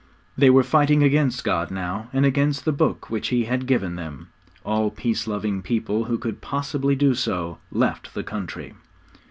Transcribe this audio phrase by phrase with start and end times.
[0.35, 4.29] They were fighting against God now, and against the Book which He had given them.
[4.63, 8.73] All peace loving people who could possibly do so left the country.